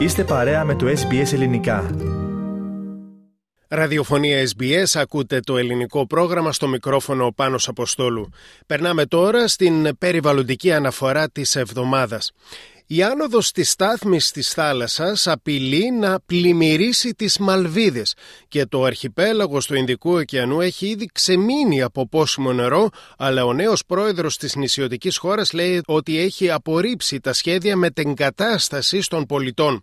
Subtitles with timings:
[0.00, 1.90] Είστε παρέα με το SBS Ελληνικά.
[3.68, 8.28] Ραδιοφωνία SBS, ακούτε το ελληνικό πρόγραμμα στο μικρόφωνο ο Πάνος Αποστόλου.
[8.66, 12.32] Περνάμε τώρα στην περιβαλλοντική αναφορά της εβδομάδας.
[12.92, 18.14] Η άνοδος της στάθμης της θάλασσας απειλεί να πλημμυρίσει τις Μαλβίδες
[18.48, 23.82] και το αρχιπέλαγος του Ινδικού ωκεανού έχει ήδη ξεμείνει από πόσιμο νερό αλλά ο νέος
[23.86, 29.82] πρόεδρος της νησιωτικής χώρας λέει ότι έχει απορρίψει τα σχέδια μετεγκατάσταση των πολιτών.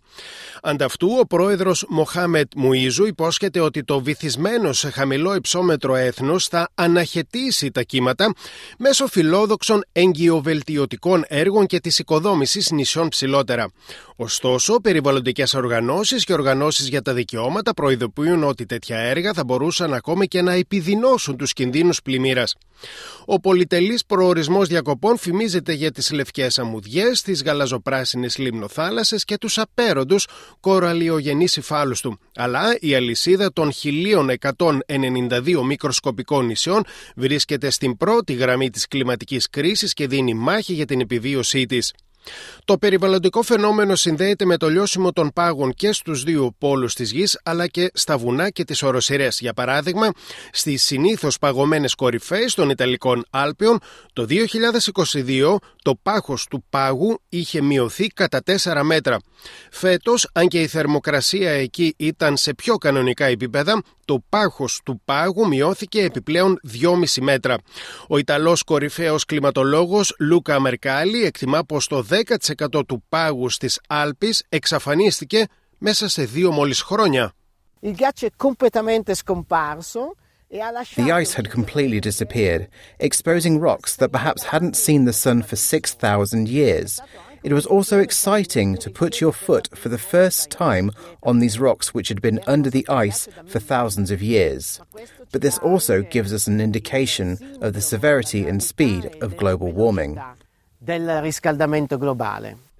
[0.62, 7.70] Ανταυτού ο πρόεδρος Μοχάμετ Μουίζου υπόσχεται ότι το βυθισμένο σε χαμηλό υψόμετρο έθνος θα αναχαιτήσει
[7.70, 8.32] τα κύματα
[8.78, 13.72] μέσω φιλόδοξων εγκυοβελτιωτικών έργων και της οικοδόμησης νησιών ψηλότερα.
[14.16, 20.26] Ωστόσο, περιβαλλοντικές οργανώσεις και οργανώσεις για τα δικαιώματα προειδοποιούν ότι τέτοια έργα θα μπορούσαν ακόμη
[20.26, 22.54] και να επιδεινώσουν τους κινδύνους πλημμύρας.
[23.24, 30.26] Ο πολυτελής προορισμός διακοπών φημίζεται για τις λευκές αμμουδιές, τις γαλαζοπράσινες λιμνοθάλασσες και τους απέροντους
[30.60, 32.18] κοραλιογενείς υφάλους του.
[32.34, 36.84] Αλλά η αλυσίδα των 1192 μικροσκοπικών νησιών
[37.16, 41.92] βρίσκεται στην πρώτη γραμμή της κλιματικής κρίσης και δίνει μάχη για την επιβίωσή της.
[42.64, 47.40] Το περιβαλλοντικό φαινόμενο συνδέεται με το λιώσιμο των πάγων και στους δύο πόλους της γης,
[47.42, 49.28] αλλά και στα βουνά και τις οροσειρέ.
[49.30, 50.10] Για παράδειγμα,
[50.52, 53.78] στις συνήθως παγωμένες κορυφές των Ιταλικών Άλπιων,
[54.12, 59.18] το 2022 το πάχος του πάγου είχε μειωθεί κατά 4 μέτρα.
[59.70, 65.46] Φέτος, αν και η θερμοκρασία εκεί ήταν σε πιο κανονικά επίπεδα, το πάχος του πάγου
[65.46, 67.56] μειώθηκε επιπλέον 2,5 μέτρα.
[68.08, 75.45] Ο Ιταλός κορυφαίος κλιματολόγος Λούκα Μερκάλη εκτιμά πως το 10% του πάγου στις Άλπεις εξαφανίστηκε
[75.77, 77.33] μέσα σε δύο μόλις χρόνια.
[80.95, 82.67] The ice had completely disappeared,
[82.99, 87.01] exposing rocks that perhaps hadn't seen the sun for 6,000 years.
[87.43, 90.91] It was also exciting to put your foot for the first time
[91.23, 94.79] on these rocks which had been under the ice for thousands of years.
[95.31, 100.21] But this also gives us an indication of the severity and speed of global warming.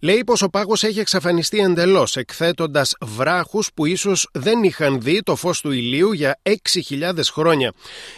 [0.01, 5.37] Λέει πως ο πάγος έχει εξαφανιστεί εντελώς, εκθέτοντας βράχους που ίσως δεν είχαν δει το
[5.37, 7.73] φως του ηλίου για 6.000 χρόνια.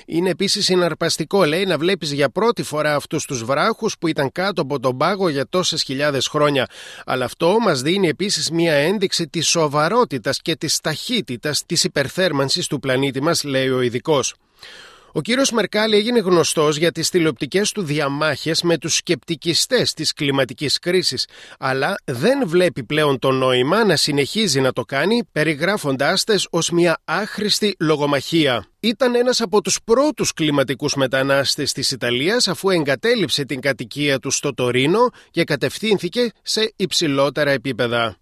[0.07, 4.63] Είναι επίσης συναρπαστικό, λέει, να βλέπεις για πρώτη φορά αυτούς τους βράχους που ήταν κάτω
[4.63, 6.67] από τον πάγο για τόσες χιλιάδες χρόνια.
[7.05, 12.81] Αλλά αυτό μας δίνει επίσης μια ένδειξη της σοβαρότητας και της ταχύτητας της υπερθέρμανσης του
[12.81, 14.35] πλανήτη μας, λέει ο ειδικός.
[15.13, 20.79] Ο κύριος Μερκάλη έγινε γνωστός για τις τηλεοπτικές του διαμάχες με τους σκεπτικιστές της κλιματικής
[20.79, 21.27] κρίσης,
[21.59, 27.01] αλλά δεν βλέπει πλέον το νόημα να συνεχίζει να το κάνει, περιγράφοντάς τες ως μια
[27.05, 28.65] άχρηστη λογομαχία.
[28.81, 34.55] Ήταν ένας από τους πρώτους κλιματικούς μετανάστες της Ιταλίας, αφού εγκατέλειψε την κατοικία του στο
[34.55, 38.17] Τωρίνο και κατευθύνθηκε σε υψηλότερα επίπεδα.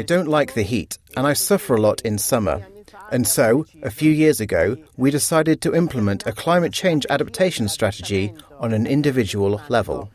[0.00, 2.73] I don't like the heat and I suffer a lot in summer.
[3.10, 8.24] And so, a few years ago, we decided to implement a climate change adaptation strategy
[8.60, 10.10] on an individual level.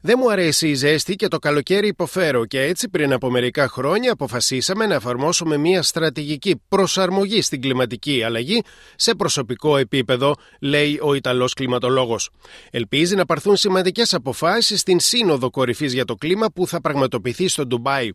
[0.00, 4.12] Δεν μου αρέσει η ζέστη και το καλοκαίρι υποφέρω και έτσι πριν από μερικά χρόνια
[4.12, 8.62] αποφασίσαμε να εφαρμόσουμε μια στρατηγική προσαρμογή στην κλιματική αλλαγή
[8.96, 12.30] σε προσωπικό επίπεδο, λέει ο Ιταλός κλιματολόγος.
[12.70, 17.66] Ελπίζει να πάρθουν σημαντικές αποφάσεις στην Σύνοδο Κορυφής για το Κλίμα που θα πραγματοποιηθεί στο
[17.66, 18.10] Ντουμπάι.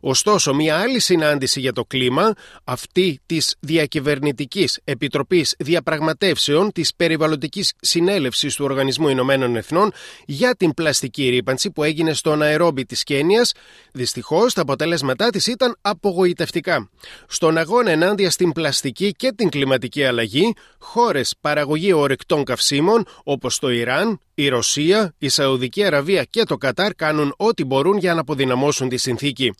[0.00, 2.32] Ωστόσο, μια άλλη συνάντηση για το κλίμα,
[2.64, 9.92] αυτή της Διακυβερνητικής Επιτροπής Διαπραγματεύσεων της Περιβαλλοντικής Συνέλευσης του Οργανισμού Ηνωμένων Εθνών
[10.26, 13.52] για την πλαστική ρήπανση που έγινε στο Ναερόμπι της Κένιας,
[13.92, 16.90] δυστυχώς τα αποτέλεσματά της ήταν απογοητευτικά.
[17.28, 23.70] Στον αγώνα ενάντια στην πλαστική και την κλιματική αλλαγή, χώρες παραγωγή ορεκτών καυσίμων όπως το
[23.70, 28.88] Ιράν, η Ρωσία, η Σαουδική Αραβία και το Κατάρ κάνουν ό,τι μπορούν για να αποδυναμώσουν
[28.88, 29.54] τη συνθήκη.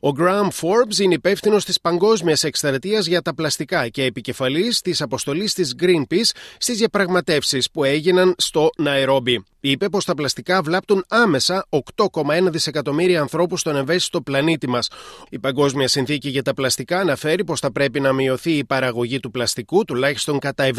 [0.00, 5.54] Ο Graham Forbes είναι υπεύθυνος της Παγκόσμιας Εκστρατείας για τα Πλαστικά και επικεφαλής της αποστολής
[5.54, 9.44] της Greenpeace στις διαπραγματεύσεις που έγιναν στο Ναϊρόμπι.
[9.64, 14.88] Είπε πως τα πλαστικά βλάπτουν άμεσα 8,1 δισεκατομμύρια ανθρώπους στον ευαίσθητο πλανήτη μας.
[15.30, 19.30] Η Παγκόσμια Συνθήκη για τα Πλαστικά αναφέρει πως θα πρέπει να μειωθεί η παραγωγή του
[19.30, 20.70] πλαστικού τουλάχιστον κατά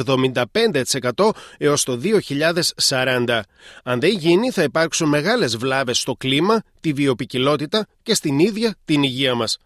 [1.13, 1.99] 75% έως το
[2.87, 3.39] 2040.
[3.83, 9.03] Αν δεν γίνει, θα υπάρξουν μεγάλες βλάβες στο κλίμα, τη βιοπικιλότητα και στην ίδια την
[9.03, 9.57] υγεία μας.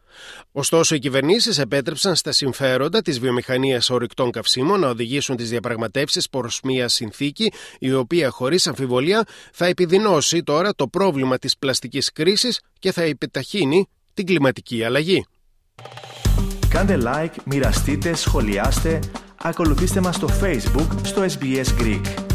[0.51, 6.59] Ωστόσο, οι κυβερνήσεις επέτρεψαν στα συμφέροντα της βιομηχανίας ορυκτών καυσίμων να οδηγήσουν τις διαπραγματεύσεις προς
[6.63, 12.91] μια συνθήκη η οποία χωρίς αμφιβολία θα επιδεινώσει τώρα το πρόβλημα της πλαστικής κρίσης και
[12.91, 15.25] θα επιταχύνει την κλιματική αλλαγή.
[16.69, 18.99] Κάντε like, μοιραστείτε, σχολιάστε,
[19.37, 22.26] ακολουθήστε μας στο Facebook στο SBS Greek.